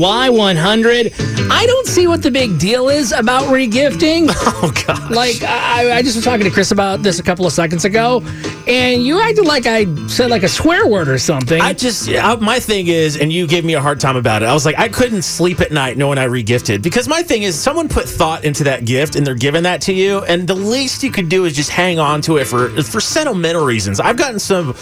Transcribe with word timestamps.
Y100. 0.00 1.50
I 1.50 1.66
don't 1.66 1.86
see 1.86 2.06
what 2.06 2.22
the 2.22 2.30
big 2.30 2.58
deal 2.58 2.88
is 2.88 3.12
about 3.12 3.44
regifting. 3.44 4.30
Oh 4.64 4.72
gosh. 4.86 5.10
Like 5.10 5.42
I, 5.42 5.98
I 5.98 6.02
just 6.02 6.14
was 6.16 6.24
talking 6.24 6.44
to 6.44 6.50
Chris 6.50 6.70
about 6.70 7.02
this 7.02 7.18
a 7.18 7.22
couple 7.22 7.44
of 7.44 7.52
seconds 7.52 7.84
ago, 7.84 8.20
and 8.66 9.02
you 9.02 9.20
acted 9.20 9.44
like 9.44 9.66
I 9.66 9.84
said 10.06 10.30
like 10.30 10.42
a 10.42 10.48
swear 10.48 10.86
word 10.86 11.08
or 11.08 11.18
something. 11.18 11.60
I 11.60 11.72
just 11.72 12.08
I, 12.08 12.36
my 12.36 12.60
thing 12.60 12.88
is, 12.88 13.16
and 13.16 13.32
you 13.32 13.46
gave 13.46 13.64
me 13.64 13.74
a 13.74 13.80
hard 13.80 14.00
time 14.00 14.16
about 14.16 14.42
it. 14.42 14.46
I 14.46 14.54
was 14.54 14.64
like, 14.64 14.78
I 14.78 14.88
couldn't 14.88 15.22
sleep 15.22 15.60
at 15.60 15.72
night 15.72 15.96
knowing 15.96 16.18
I 16.18 16.26
regifted 16.26 16.82
because 16.82 17.08
my 17.08 17.22
thing 17.22 17.42
is, 17.42 17.58
someone 17.58 17.88
put 17.88 18.08
thought 18.08 18.44
into 18.44 18.64
that 18.64 18.84
gift 18.84 19.16
and 19.16 19.26
they're 19.26 19.34
giving 19.34 19.62
that 19.64 19.80
to 19.82 19.92
you, 19.92 20.20
and 20.24 20.46
the 20.46 20.54
least 20.54 21.02
you 21.02 21.10
could 21.10 21.28
do 21.28 21.44
is 21.44 21.54
just 21.54 21.70
hang 21.70 21.98
on 21.98 22.20
to 22.22 22.36
it 22.38 22.46
for 22.46 22.68
for 22.82 23.00
sentimental 23.00 23.64
reasons. 23.64 24.00
I've 24.00 24.16
gotten 24.16 24.38
some 24.38 24.74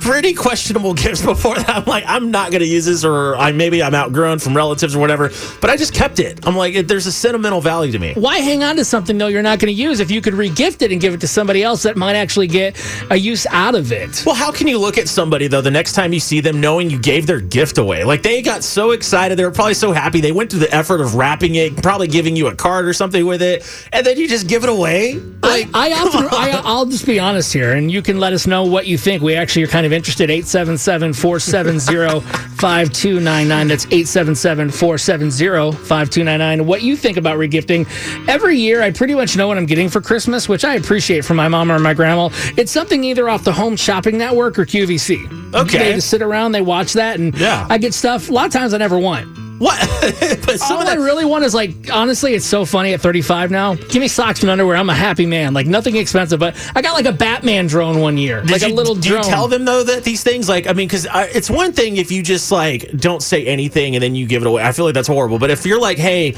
pretty 0.00 0.34
questionable 0.34 0.94
gifts 1.02 1.24
before 1.24 1.56
that. 1.56 1.68
I'm 1.68 1.84
like, 1.84 2.04
I'm 2.06 2.30
not 2.30 2.50
going 2.50 2.62
to 2.62 2.68
use 2.68 2.86
this, 2.86 3.04
or 3.04 3.36
I 3.36 3.52
maybe 3.52 3.82
I'm 3.82 3.94
outgrown 3.94 4.38
from 4.38 4.56
relatives 4.56 4.96
or 4.96 4.98
whatever, 4.98 5.30
but 5.60 5.70
I 5.70 5.76
just 5.76 5.94
kept 5.94 6.18
it. 6.18 6.46
I'm 6.46 6.56
like, 6.56 6.86
there's 6.86 7.06
a 7.06 7.12
sentimental 7.12 7.60
value 7.60 7.92
to 7.92 7.98
me. 7.98 8.14
Why 8.14 8.38
hang 8.38 8.62
on 8.62 8.76
to 8.76 8.84
something 8.84 9.18
though 9.18 9.28
you're 9.28 9.42
not 9.42 9.58
going 9.58 9.74
to 9.74 9.80
use 9.80 10.00
if 10.00 10.10
you 10.10 10.20
could 10.20 10.34
regift 10.34 10.82
it 10.82 10.92
and 10.92 11.00
give 11.00 11.14
it 11.14 11.20
to 11.20 11.28
somebody 11.28 11.62
else 11.62 11.82
that 11.82 11.96
might 11.96 12.14
actually 12.16 12.46
get 12.46 12.76
a 13.10 13.16
use 13.28 13.46
out 13.50 13.74
of 13.74 13.92
it? 13.92 14.22
Well, 14.26 14.34
how 14.34 14.50
can 14.50 14.66
you 14.66 14.78
look 14.78 14.98
at 14.98 15.08
somebody 15.08 15.46
though 15.46 15.60
the 15.60 15.70
next 15.70 15.92
time 15.92 16.12
you 16.12 16.20
see 16.20 16.40
them 16.40 16.60
knowing 16.60 16.90
you 16.90 16.98
gave 16.98 17.26
their 17.26 17.40
gift 17.40 17.78
away? 17.78 18.04
Like 18.04 18.22
they 18.22 18.42
got 18.42 18.64
so 18.64 18.90
excited, 18.92 19.38
they 19.38 19.44
were 19.44 19.50
probably 19.50 19.74
so 19.74 19.92
happy. 19.92 20.20
They 20.20 20.32
went 20.32 20.50
to 20.52 20.56
the 20.56 20.72
effort 20.74 21.00
of 21.00 21.14
wrapping 21.14 21.54
it, 21.54 21.82
probably 21.82 22.08
giving 22.08 22.34
you 22.36 22.48
a 22.48 22.54
card 22.54 22.86
or 22.86 22.92
something 22.92 23.26
with 23.26 23.42
it, 23.42 23.64
and 23.92 24.04
then 24.04 24.18
you 24.18 24.28
just 24.28 24.48
give 24.48 24.64
it 24.64 24.70
away. 24.70 25.14
Like 25.42 25.68
I, 25.74 25.90
I 25.90 25.92
often, 25.92 26.28
I, 26.30 26.60
I'll 26.64 26.86
just 26.86 27.06
be 27.06 27.18
honest 27.18 27.52
here, 27.52 27.72
and 27.72 27.90
you 27.90 28.02
can 28.02 28.18
let 28.18 28.32
us 28.32 28.46
know 28.46 28.64
what 28.64 28.86
you 28.86 28.98
think. 28.98 29.22
We 29.22 29.34
actually 29.34 29.64
are 29.64 29.68
kind 29.68 29.86
of 29.86 29.92
interested. 29.92 30.30
877 30.30 31.12
470 31.14 32.47
5299. 32.58 33.68
That's 33.68 33.84
877 33.86 34.70
470 34.70 35.72
5299. 35.84 36.66
What 36.66 36.82
you 36.82 36.96
think 36.96 37.16
about 37.16 37.38
regifting. 37.38 37.86
Every 38.28 38.56
year, 38.58 38.82
I 38.82 38.90
pretty 38.90 39.14
much 39.14 39.36
know 39.36 39.46
what 39.46 39.56
I'm 39.58 39.66
getting 39.66 39.88
for 39.88 40.00
Christmas, 40.00 40.48
which 40.48 40.64
I 40.64 40.74
appreciate 40.74 41.24
from 41.24 41.36
my 41.36 41.48
mom 41.48 41.70
or 41.70 41.78
my 41.78 41.94
grandma. 41.94 42.30
It's 42.56 42.72
something 42.72 43.04
either 43.04 43.28
off 43.28 43.44
the 43.44 43.52
Home 43.52 43.76
Shopping 43.76 44.18
Network 44.18 44.58
or 44.58 44.66
QVC. 44.66 45.54
Okay. 45.54 45.78
They 45.78 45.92
just 45.94 46.10
sit 46.10 46.20
around, 46.20 46.52
they 46.52 46.60
watch 46.60 46.94
that, 46.94 47.18
and 47.20 47.34
Yeah. 47.38 47.66
I 47.70 47.78
get 47.78 47.94
stuff. 47.94 48.28
A 48.28 48.32
lot 48.32 48.46
of 48.46 48.52
times 48.52 48.74
I 48.74 48.78
never 48.78 48.98
want. 48.98 49.37
What? 49.58 49.78
but 50.46 50.58
some 50.58 50.78
All 50.78 50.82
of 50.82 50.88
I 50.88 50.94
really 50.94 51.24
want 51.24 51.44
is 51.44 51.54
like, 51.54 51.70
honestly, 51.92 52.34
it's 52.34 52.46
so 52.46 52.64
funny 52.64 52.92
at 52.94 53.00
35 53.00 53.50
now. 53.50 53.74
Give 53.74 54.00
me 54.00 54.08
socks 54.08 54.42
and 54.42 54.50
underwear. 54.50 54.76
I'm 54.76 54.90
a 54.90 54.94
happy 54.94 55.26
man. 55.26 55.54
Like 55.54 55.66
nothing 55.66 55.96
expensive, 55.96 56.38
but 56.40 56.56
I 56.74 56.82
got 56.82 56.94
like 56.94 57.06
a 57.06 57.12
Batman 57.12 57.66
drone 57.66 58.00
one 58.00 58.16
year, 58.16 58.40
Did 58.42 58.50
like 58.50 58.62
you, 58.62 58.68
a 58.68 58.74
little 58.74 58.94
do 58.94 59.10
drone. 59.10 59.24
you 59.24 59.28
tell 59.28 59.48
them 59.48 59.64
though 59.64 59.82
that 59.84 60.04
these 60.04 60.22
things 60.22 60.48
like 60.48 60.66
I 60.66 60.72
mean 60.72 60.88
because 60.88 61.06
it's 61.34 61.50
one 61.50 61.72
thing 61.72 61.96
if 61.96 62.10
you 62.12 62.22
just 62.22 62.50
like 62.52 62.90
don't 62.92 63.22
say 63.22 63.46
anything 63.46 63.96
and 63.96 64.02
then 64.02 64.14
you 64.14 64.26
give 64.26 64.42
it 64.42 64.48
away 64.48 64.62
I 64.62 64.72
feel 64.72 64.84
like 64.84 64.94
that's 64.94 65.08
horrible 65.08 65.38
but 65.38 65.50
if 65.50 65.66
you're 65.66 65.80
like 65.80 65.98
hey 65.98 66.34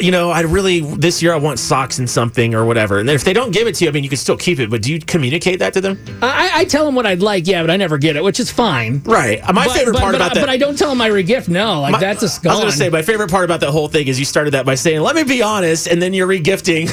you 0.00 0.10
know 0.12 0.30
I 0.30 0.42
really 0.42 0.80
this 0.80 1.22
year 1.22 1.32
I 1.32 1.36
want 1.36 1.58
socks 1.58 1.98
and 1.98 2.08
something 2.08 2.54
or 2.54 2.64
whatever 2.64 2.98
and 3.00 3.08
then 3.08 3.16
if 3.16 3.24
they 3.24 3.32
don't 3.32 3.50
give 3.50 3.66
it 3.66 3.74
to 3.76 3.84
you 3.84 3.90
I 3.90 3.92
mean 3.92 4.04
you 4.04 4.08
can 4.10 4.18
still 4.18 4.36
keep 4.36 4.58
it 4.60 4.70
but 4.70 4.82
do 4.82 4.92
you 4.92 5.00
communicate 5.00 5.58
that 5.58 5.72
to 5.74 5.80
them 5.80 5.98
I, 6.22 6.50
I 6.60 6.64
tell 6.64 6.84
them 6.86 6.94
what 6.94 7.06
I'd 7.06 7.22
like, 7.22 7.46
yeah, 7.46 7.62
but 7.62 7.70
I 7.70 7.76
never 7.76 7.98
get 7.98 8.14
it, 8.16 8.22
which 8.22 8.38
is 8.40 8.50
fine. 8.50 9.02
right 9.04 9.42
my 9.52 9.66
But- 9.66 9.76
favorite 9.76 9.92
but- 9.94 10.00
part 10.02 10.12
but, 10.12 10.16
about 10.20 10.30
I, 10.32 10.34
that 10.34 10.40
but 10.40 10.48
I 10.50 10.56
don't 10.58 10.78
tell 10.78 10.90
them 10.90 10.98
my 10.98 11.08
regift. 11.10 11.48
No, 11.48 11.80
like 11.80 11.92
my- 11.92 11.98
that's 12.00 12.22
I 12.22 12.42
gone. 12.42 12.52
was 12.54 12.60
gonna 12.60 12.72
say 12.72 12.88
my 12.88 13.02
favorite 13.02 13.30
part 13.30 13.44
about 13.44 13.60
that 13.60 13.70
whole 13.70 13.88
thing 13.88 14.06
is 14.06 14.18
you 14.18 14.24
started 14.24 14.52
that 14.52 14.64
by 14.66 14.74
saying 14.76 15.00
let 15.00 15.16
me 15.16 15.24
be 15.24 15.42
honest 15.42 15.86
and 15.88 16.00
then 16.00 16.12
you're 16.14 16.28
regifting 16.28 16.86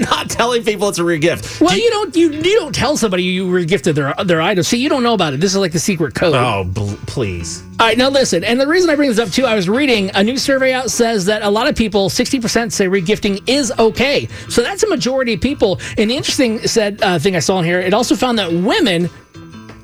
not 0.10 0.30
telling 0.30 0.62
people 0.64 0.88
it's 0.88 0.98
a 0.98 1.02
regift 1.02 1.60
well, 1.60 1.70
Do 1.74 1.80
you, 1.80 1.90
don't 1.90 2.14
you 2.16 2.30
you 2.32 2.58
don't 2.60 2.74
tell 2.74 2.96
somebody 2.96 3.22
you 3.24 3.46
regifted 3.46 3.94
their 3.94 4.14
their 4.24 4.40
item. 4.40 4.62
See, 4.62 4.78
you 4.78 4.88
don't 4.88 5.02
know 5.02 5.14
about 5.14 5.34
it. 5.34 5.40
This 5.40 5.50
is 5.52 5.56
like 5.58 5.72
the 5.72 5.78
secret 5.80 6.14
code. 6.14 6.34
oh 6.34 6.64
bl- 6.64 6.94
please 7.06 7.62
All 7.80 7.86
right, 7.88 7.98
now 7.98 8.08
listen. 8.08 8.44
And 8.44 8.60
the 8.60 8.66
reason 8.66 8.88
I 8.90 8.94
bring 8.96 9.08
this 9.08 9.18
up 9.18 9.30
too, 9.30 9.44
I 9.46 9.54
was 9.54 9.68
reading 9.68 10.10
a 10.14 10.22
new 10.22 10.36
survey 10.36 10.72
out 10.72 10.90
says 10.90 11.24
that 11.26 11.42
a 11.42 11.50
lot 11.50 11.66
of 11.68 11.74
people, 11.74 12.08
60% 12.44 12.72
say 12.72 12.86
regifting 12.86 13.42
is 13.48 13.72
okay. 13.78 14.28
So 14.48 14.62
that's 14.62 14.82
a 14.82 14.88
majority 14.88 15.34
of 15.34 15.40
people. 15.40 15.76
The 15.96 16.02
interesting 16.02 16.58
said 16.66 17.02
uh, 17.02 17.18
thing 17.18 17.36
I 17.36 17.40
saw 17.40 17.58
in 17.58 17.64
here, 17.64 17.80
it 17.80 17.94
also 17.94 18.14
found 18.14 18.38
that 18.38 18.52
women 18.52 19.10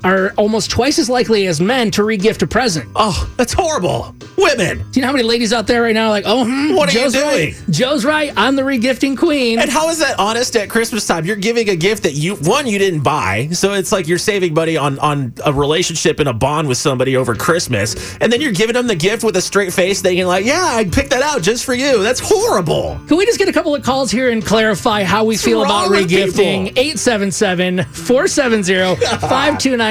are 0.05 0.33
almost 0.37 0.71
twice 0.71 0.99
as 0.99 1.09
likely 1.09 1.47
as 1.47 1.61
men 1.61 1.91
to 1.93 2.03
regift 2.03 2.43
a 2.43 2.47
present. 2.47 2.89
oh 2.97 3.31
that's 3.37 3.53
horrible 3.53 4.15
women 4.37 4.79
Do 4.91 4.99
you 4.99 5.03
know 5.03 5.09
how 5.09 5.13
many 5.13 5.25
ladies 5.25 5.53
out 5.53 5.67
there 5.67 5.83
right 5.83 5.95
now 5.95 6.07
are 6.07 6.11
like, 6.11 6.25
oh, 6.27 6.45
hmm, 6.45 6.75
What 6.75 6.89
are 6.95 6.99
you 6.99 7.11
doing? 7.11 7.25
right. 7.25 7.63
Joe's 7.69 8.05
right. 8.05 8.33
I'm 8.37 8.57
the 8.57 8.63
regifting 8.63 9.17
queen. 9.17 9.59
And 9.59 9.69
how 9.71 9.89
is 9.91 9.99
that 9.99 10.19
honest 10.19 10.57
at 10.57 10.71
Christmas 10.71 11.07
time? 11.07 11.25
You're 11.27 11.37
giving 11.37 11.69
a 11.69 11.77
gift 11.77 12.03
that 12.05 12.15
you 12.15 12.37
one 12.37 12.67
you 12.67 12.79
didn't 12.79 13.01
buy, 13.01 13.49
so 13.53 13.75
it's 13.75 13.93
like 13.93 14.09
you're 14.09 14.19
saving 14.19 14.55
money 14.55 14.77
on 14.77 14.99
on 15.01 15.35
a 15.45 15.53
relationship 15.53 16.21
and 16.21 16.29
a 16.29 16.33
bond 16.33 16.69
with 16.69 16.79
somebody 16.79 17.17
over 17.17 17.35
Christmas, 17.35 18.17
and 18.21 18.33
then 18.33 18.41
you're 18.41 18.53
giving 18.53 18.75
them 18.75 18.87
the 18.87 18.95
gift 18.95 19.23
with 19.25 19.37
a 19.37 19.41
straight 19.43 19.73
face, 19.73 20.01
thinking 20.01 20.27
like, 20.27 20.45
"Yeah, 20.47 20.65
I 20.65 20.85
picked 20.85 21.11
that 21.11 21.23
out 21.23 21.43
just 21.43 21.65
for 21.65 21.75
you." 21.75 22.03
That's 22.03 22.21
horrible. 22.21 22.99
Can 23.09 23.17
we 23.19 23.27
just 23.27 23.39
get 23.39 23.49
a 23.49 23.53
couple 23.53 23.75
of 23.75 23.83
calls 23.83 24.11
here 24.11 24.31
and 24.31 24.45
clarify 24.45 25.05
how 25.05 25.25
we 25.25 25.37
feel 25.37 25.63
about 25.63 25.91
regifting? 25.91 26.67
people? 26.69 26.81
877 26.81 27.85
470 27.85 28.73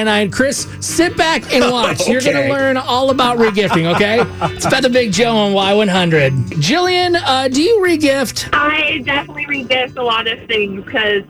5299. 0.04 0.30
Chris, 0.30 0.66
sit 0.80 1.16
back 1.16 1.52
and 1.52 1.64
watch. 1.72 2.06
You're 2.08 2.20
going 2.20 2.36
to 2.36 2.52
learn 2.52 2.76
all 2.76 3.10
about 3.10 3.38
regifting, 3.38 3.92
okay? 3.94 4.20
it's 4.54 4.64
about 4.66 4.82
the 4.82 4.90
Big 4.90 5.12
Joe 5.12 5.36
on 5.36 5.52
Y100. 5.52 6.30
Jillian, 6.60 7.20
uh, 7.24 7.48
do 7.48 7.62
you 7.62 7.78
regift? 7.80 8.48
I 8.52 8.98
definitely 9.04 9.46
regift 9.46 9.96
a 9.96 10.02
lot 10.02 10.26
of 10.26 10.38
things 10.46 10.84
because 10.84 11.22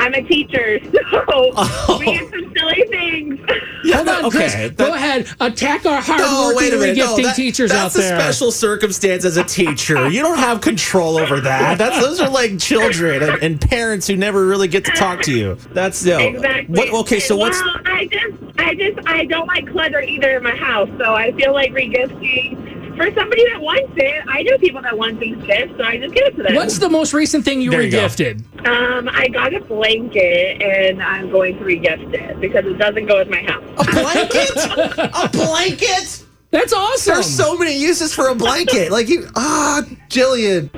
I'm 0.00 0.14
a 0.14 0.22
teacher, 0.22 0.78
so 1.10 1.98
we 1.98 2.04
get 2.06 2.30
some 2.30 2.52
silly 2.56 2.84
things. 2.88 3.40
Yeah, 3.84 3.96
Hold 3.96 4.08
on, 4.08 4.30
Chris. 4.30 4.54
okay. 4.54 4.70
Go 4.70 4.94
ahead. 4.94 5.28
Attack 5.40 5.86
our 5.86 5.92
No, 5.96 6.00
hardworking 6.00 6.56
wait 6.56 6.72
a 6.72 6.76
minute. 6.78 6.96
No, 6.98 7.16
regifting 7.16 7.22
that- 7.24 7.36
teachers 7.36 7.70
out 7.70 7.84
that's 7.92 7.94
there. 7.94 8.16
a 8.16 8.20
special 8.20 8.52
circumstance 8.52 9.24
as 9.24 9.36
a 9.36 9.44
teacher. 9.44 10.08
You 10.08 10.22
don't 10.22 10.38
have 10.38 10.60
control 10.60 11.16
over 11.18 11.40
that. 11.40 11.78
That's 11.78 11.98
those 12.00 12.20
are 12.20 12.28
like 12.28 12.58
children 12.58 13.22
and, 13.22 13.42
and 13.42 13.60
parents 13.60 14.06
who 14.06 14.16
never 14.16 14.46
really 14.46 14.68
get 14.68 14.84
to 14.84 14.90
talk 14.92 15.22
to 15.22 15.32
you. 15.32 15.56
That's 15.72 16.04
no. 16.04 16.18
Exactly. 16.18 16.74
What, 16.90 16.92
okay, 17.06 17.20
so 17.20 17.36
what's 17.36 17.60
Well, 17.62 17.87
I 17.98 18.06
just, 18.06 18.36
I 18.58 18.74
just, 18.76 19.08
I 19.08 19.24
don't 19.24 19.46
like 19.48 19.68
clutter 19.70 20.00
either 20.00 20.36
in 20.36 20.42
my 20.44 20.54
house, 20.54 20.88
so 20.98 21.14
I 21.14 21.32
feel 21.32 21.52
like 21.52 21.72
regifting 21.72 22.96
for 22.96 23.12
somebody 23.14 23.44
that 23.52 23.60
wants 23.60 23.92
it. 23.96 24.24
I 24.28 24.42
know 24.42 24.56
people 24.58 24.80
that 24.82 24.96
want 24.96 25.18
these 25.18 25.36
gifts, 25.38 25.72
so 25.76 25.82
I 25.84 25.96
just 25.98 26.14
give 26.14 26.26
it 26.26 26.36
to 26.36 26.42
them. 26.44 26.54
What's 26.54 26.78
the 26.78 26.88
most 26.88 27.12
recent 27.12 27.44
thing 27.44 27.60
you 27.60 27.70
There 27.72 27.82
you 27.82 27.90
go. 27.90 27.98
regifted? 28.06 28.40
Um, 28.66 29.08
I 29.12 29.26
got 29.28 29.52
a 29.52 29.60
blanket, 29.60 30.62
and 30.62 31.02
I'm 31.02 31.28
going 31.30 31.58
to 31.58 31.64
regift 31.64 32.14
it 32.14 32.40
because 32.40 32.64
it 32.66 32.78
doesn't 32.78 33.06
go 33.06 33.18
with 33.18 33.28
my 33.30 33.42
house. 33.42 33.64
a 33.78 33.90
blanket? 33.90 34.50
a 35.14 35.28
blanket? 35.32 36.24
That's 36.50 36.72
awesome. 36.72 37.14
There's 37.14 37.26
so 37.26 37.56
many 37.58 37.76
uses 37.76 38.14
for 38.14 38.28
a 38.28 38.34
blanket. 38.34 38.90
Like 38.92 39.08
you, 39.08 39.26
ah, 39.34 39.82
Jillian, 40.08 40.70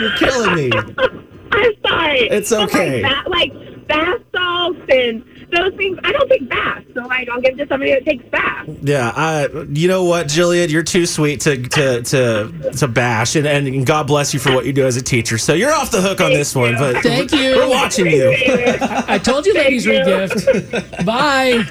you're 0.00 0.16
killing 0.16 0.54
me. 0.54 0.70
I'm 1.52 1.72
sorry. 1.86 2.20
It's 2.30 2.50
But, 2.50 2.62
okay. 2.70 3.02
Like, 3.02 3.24
ba- 3.24 3.30
like 3.30 3.86
bath 3.88 4.20
salts 4.34 4.78
and 4.88 5.22
those 5.52 5.74
things. 5.74 5.98
I 6.02 6.12
don't 6.12 6.28
take 6.28 6.48
baths, 6.48 6.86
so 6.94 7.02
like 7.02 7.28
I'll 7.28 7.40
give 7.40 7.54
it 7.58 7.62
to 7.62 7.68
somebody 7.68 7.92
that 7.92 8.04
takes 8.04 8.24
baths. 8.26 8.70
Yeah, 8.82 9.12
I, 9.14 9.48
you 9.70 9.88
know 9.88 10.04
what, 10.04 10.26
Jillian, 10.26 10.70
you're 10.70 10.82
too 10.82 11.06
sweet 11.06 11.40
to 11.42 11.62
to 11.62 12.02
to, 12.02 12.72
to 12.78 12.88
bash, 12.88 13.36
and, 13.36 13.46
and 13.46 13.86
God 13.86 14.06
bless 14.06 14.34
you 14.34 14.40
for 14.40 14.52
what 14.52 14.66
you 14.66 14.72
do 14.72 14.86
as 14.86 14.96
a 14.96 15.02
teacher. 15.02 15.38
So 15.38 15.54
you're 15.54 15.72
off 15.72 15.90
the 15.90 16.00
hook 16.00 16.20
on 16.20 16.30
this 16.32 16.54
one, 16.54 16.74
but 16.76 17.02
Thank 17.02 17.32
you. 17.32 17.56
we're 17.56 17.70
watching 17.70 18.06
you. 18.06 18.34
I 18.38 19.18
told 19.18 19.46
you 19.46 19.54
ladies 19.54 19.84
you. 19.86 19.92
regift. 19.92 21.04
Bye. 21.04 21.62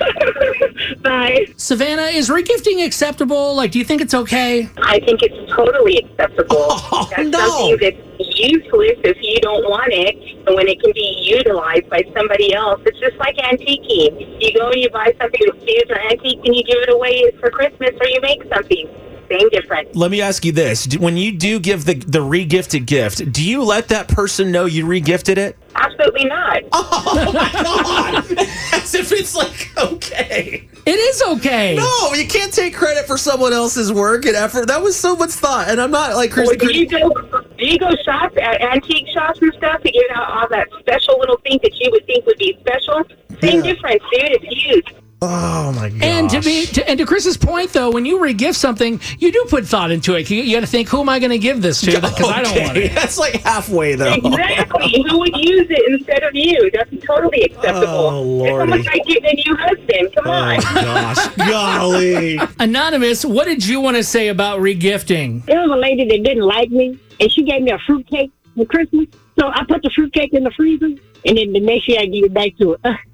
Bye. 1.02 1.48
Savannah, 1.58 2.04
is 2.04 2.30
regifting 2.30 2.86
acceptable? 2.86 3.56
Like, 3.56 3.72
do 3.72 3.80
you 3.80 3.86
think 3.86 4.02
it's 4.02 4.14
okay? 4.14 4.70
I 4.78 5.00
think 5.00 5.22
it's 5.24 5.52
totally 5.52 5.98
acceptable. 5.98 6.58
Oh, 6.60 7.10
that's 7.16 7.30
no. 7.30 7.40
something 7.40 7.78
that's 7.82 8.11
useless 8.36 8.98
if 9.04 9.18
you 9.22 9.38
don't 9.42 9.64
want 9.70 9.94
it, 9.94 10.16
and 10.48 10.56
when 10.56 10.68
it 10.68 10.82
can 10.82 10.92
be 10.94 11.18
utilized 11.22 11.90
by 11.90 12.04
somebody 12.16 12.54
else, 12.54 12.82
it's 12.86 13.00
just 13.00 13.18
like 13.18 13.36
antiquing. 13.38 14.42
You 14.42 14.54
go 14.58 14.70
and 14.70 14.82
you 14.82 14.90
buy 14.90 15.14
something 15.20 15.42
that's 15.46 15.64
used 15.66 15.92
or 15.92 16.00
antique, 16.00 16.40
and 16.44 16.56
you 16.56 16.64
give 16.64 16.80
it 16.82 16.94
away 16.94 17.32
for 17.40 17.50
Christmas, 17.50 17.92
or 18.00 18.08
you 18.08 18.22
make 18.22 18.42
something. 18.54 19.11
Same 19.32 19.50
difference. 19.50 19.96
Let 19.96 20.12
me 20.12 20.22
ask 20.22 20.44
you 20.44 20.52
this: 20.52 20.88
When 20.98 21.16
you 21.18 21.32
do 21.32 21.60
give 21.60 21.86
the 21.86 21.96
the 21.96 22.20
regifted 22.20 22.86
gift, 22.86 23.32
do 23.32 23.44
you 23.48 23.64
let 23.64 23.88
that 23.90 24.08
person 24.08 24.52
know 24.52 24.66
you 24.66 24.86
regifted 24.86 25.38
it? 25.38 25.58
Absolutely 25.76 26.26
not. 26.26 26.64
Oh 26.74 27.32
my 27.34 27.52
god! 27.52 28.26
As 28.74 28.94
if 28.96 29.12
it's 29.12 29.36
like 29.36 29.72
okay. 29.78 30.68
It 30.86 30.92
is 30.92 31.22
okay. 31.38 31.76
No, 31.76 32.14
you 32.14 32.28
can't 32.28 32.52
take 32.52 32.74
credit 32.76 33.06
for 33.06 33.18
someone 33.18 33.54
else's 33.54 33.92
work 33.94 34.26
and 34.26 34.36
effort. 34.36 34.68
That 34.68 34.82
was 34.82 34.96
so 34.98 35.16
much 35.16 35.32
thought, 35.32 35.68
and 35.70 35.80
I'm 35.80 35.92
not 35.92 36.16
like 36.16 36.32
Chris. 36.32 36.50
Or 36.50 36.56
do 36.56 36.76
you 36.76 36.88
go 36.88 37.10
do 37.10 37.66
you 37.66 37.78
go 37.78 37.92
shop 38.04 38.36
at 38.38 38.62
antique 38.62 39.08
shops 39.14 39.40
and 39.42 39.54
stuff 39.54 39.82
to 39.84 39.92
get 39.92 40.06
out 40.14 40.30
all 40.30 40.50
that 40.50 40.68
special 40.80 41.20
little 41.20 41.38
thing 41.38 41.60
that 41.64 41.74
you 41.80 41.90
would 41.92 42.06
think 42.06 42.26
would 42.26 42.38
be 42.38 42.58
special? 42.60 43.04
Same 43.42 43.64
Yeah. 43.64 43.74
difference, 43.74 44.04
dude. 44.12 44.32
It's 44.32 44.46
huge. 44.64 44.96
Oh 45.24 45.72
my 45.74 45.90
god! 45.90 46.02
And 46.02 46.30
to 46.32 46.42
be 46.42 46.66
to, 46.66 46.90
and 46.90 46.98
to 46.98 47.06
Chris's 47.06 47.38
point 47.38 47.74
though, 47.74 47.92
when 47.92 48.06
you 48.08 48.18
regift 48.18 48.56
something, 48.56 49.00
you 49.20 49.32
do 49.32 49.46
put 49.50 49.68
thought 49.68 49.92
into 49.92 50.16
it. 50.16 50.28
You, 50.32 50.42
you 50.42 50.56
got 50.56 50.62
to 50.62 50.66
think, 50.68 50.90
who 50.90 51.00
am 51.02 51.10
I 51.10 51.20
going 51.20 51.30
to 51.30 51.38
give 51.38 51.62
this 51.62 51.80
to? 51.82 51.92
Because 52.02 52.28
I 52.28 52.42
don't 52.42 52.64
want 52.64 52.78
it. 52.78 52.96
That's 52.96 53.20
like 53.20 53.36
halfway 53.44 53.94
though. 53.94 54.14
Exactly. 54.14 55.06
Who 55.08 55.20
would 55.20 55.36
use 55.38 55.68
it 55.70 55.92
instead 55.94 56.24
of 56.24 56.34
you? 56.34 56.72
That's 56.74 56.90
totally 57.06 57.44
acceptable. 57.44 57.88
Oh, 57.88 58.22
It's 58.44 58.50
Lordy. 58.52 58.72
almost 58.72 58.88
like 58.88 59.06
getting 59.06 59.26
a 59.26 59.34
new 59.46 59.56
husband. 59.58 60.16
Come 60.16 60.26
Oh 60.26 60.32
on. 60.32 60.60
gosh, 60.60 61.28
golly! 61.38 62.40
Anonymous, 62.60 63.24
what 63.24 63.46
did 63.46 63.64
you 63.66 63.80
want 63.80 63.98
to 63.98 64.04
say 64.04 64.30
about 64.30 64.60
regifting? 64.60 65.46
There 65.46 65.60
was 65.62 65.70
a 65.70 65.76
lady 65.80 66.08
that 66.08 66.24
didn't 66.24 66.44
like 66.48 66.72
me, 66.72 66.98
and 67.20 67.32
she 67.32 67.44
gave 67.44 67.62
me 67.62 67.70
a 67.72 67.78
fruitcake 67.86 68.32
for 68.56 68.66
Christmas. 68.66 69.06
So 69.40 69.48
I 69.50 69.64
put 69.66 69.84
the 69.84 69.92
fruitcake 69.94 70.34
in 70.34 70.44
the 70.44 70.52
freezer, 70.52 70.86
and 70.88 71.38
then 71.38 71.54
the 71.54 71.60
next 71.60 71.88
year 71.88 72.00
I 72.02 72.06
give 72.08 72.26
it 72.26 72.34
back 72.34 72.58
to 72.58 72.76
her. 72.84 73.00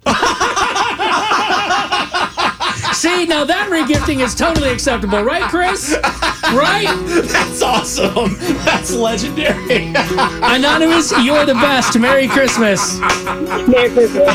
See, 2.98 3.28
now 3.28 3.44
that 3.44 3.70
regifting 3.70 4.26
is 4.26 4.34
totally 4.34 4.72
acceptable, 4.72 5.22
right, 5.22 5.44
Chris? 5.52 5.96
Right? 6.52 6.88
That's 7.28 7.62
awesome. 7.62 8.36
That's 8.66 8.92
legendary. 8.92 9.94
Anonymous, 10.42 11.12
you're 11.24 11.46
the 11.46 11.54
best. 11.54 12.00
Merry 12.00 12.28
Christmas. 12.28 12.98
Merry 13.68 13.92
Christmas. 13.92 14.26